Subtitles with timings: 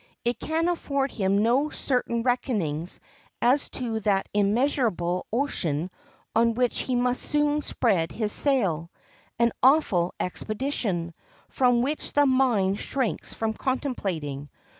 [0.25, 2.99] It can afford him no certain reckonings
[3.39, 5.91] as to that immeasurable ocean
[6.35, 11.13] on which he must soon spread his sail—an awful expedition,
[11.49, 14.49] from which the mind shrinks from contemplating.